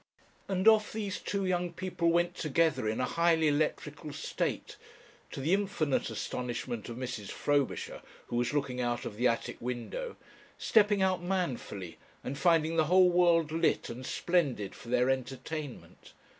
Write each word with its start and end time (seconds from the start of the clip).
And 0.47 0.67
off 0.67 0.91
these 0.91 1.19
two 1.19 1.45
young 1.45 1.73
people 1.73 2.09
went 2.09 2.33
together 2.33 2.89
in 2.89 2.99
a 2.99 3.05
highly 3.05 3.47
electrical 3.49 4.11
state 4.13 4.75
to 5.29 5.39
the 5.39 5.53
infinite 5.53 6.09
astonishment 6.09 6.89
of 6.89 6.97
Mrs. 6.97 7.29
Frobisher, 7.29 8.01
who 8.25 8.35
was 8.35 8.51
looking 8.51 8.81
out 8.81 9.05
of 9.05 9.15
the 9.15 9.27
attic 9.27 9.57
window 9.59 10.17
stepping 10.57 11.03
out 11.03 11.21
manfully 11.21 11.99
and 12.23 12.35
finding 12.35 12.77
the 12.77 12.85
whole 12.85 13.11
world 13.11 13.51
lit 13.51 13.91
and 13.91 14.03
splendid 14.03 14.73
for 14.73 14.89
their 14.89 15.07
entertainment. 15.11 16.13